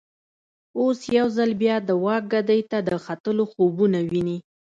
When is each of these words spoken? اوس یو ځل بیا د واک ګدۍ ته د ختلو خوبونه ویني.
اوس 0.79 0.99
یو 1.17 1.27
ځل 1.37 1.51
بیا 1.61 1.75
د 1.87 1.89
واک 2.03 2.23
ګدۍ 2.33 2.61
ته 2.71 2.77
د 2.87 2.89
ختلو 3.05 3.43
خوبونه 3.51 3.99
ویني. 4.11 4.37